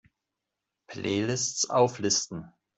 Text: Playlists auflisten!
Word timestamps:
Playlists 0.87 1.69
auflisten! 1.69 2.51